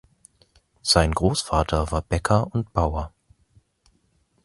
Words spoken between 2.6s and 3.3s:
Bauer.